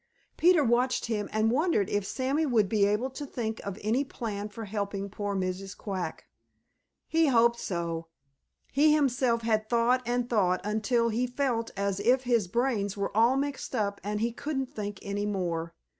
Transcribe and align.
Peter 0.35 0.63
watched 0.63 1.05
him 1.05 1.29
and 1.31 1.51
wondered 1.51 1.87
if 1.87 2.07
Sammy 2.07 2.43
would 2.43 2.67
be 2.67 2.85
able 2.87 3.11
to 3.11 3.23
think 3.23 3.59
of 3.63 3.77
any 3.83 4.03
plan 4.03 4.49
for 4.49 4.65
helping 4.65 5.11
poor 5.11 5.35
Mrs. 5.35 5.77
Quack. 5.77 6.25
He 7.07 7.27
hoped 7.27 7.59
so. 7.59 8.07
He 8.71 8.93
himself 8.95 9.43
had 9.43 9.69
thought 9.69 10.01
and 10.07 10.27
thought 10.27 10.59
until 10.63 11.09
he 11.09 11.27
felt 11.27 11.69
as 11.77 11.99
if 11.99 12.23
his 12.23 12.47
brains 12.47 12.97
were 12.97 13.15
all 13.15 13.37
mixed 13.37 13.75
up 13.75 14.01
and 14.03 14.21
he 14.21 14.31
couldn't 14.31 14.73
think 14.73 14.97
any 15.03 15.27
more. 15.27 15.75